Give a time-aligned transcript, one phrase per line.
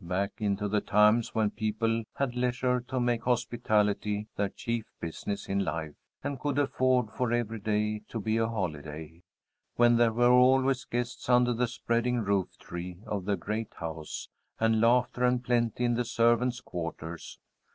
[0.00, 5.58] Back into the times when people had leisure to make hospitality their chief business in
[5.66, 5.92] life,
[6.24, 9.22] and could afford for every day to be a holiday.
[9.76, 15.24] When there were always guests under the spreading rooftree of the great house, and laughter
[15.24, 17.38] and plenty in the servants' quarters.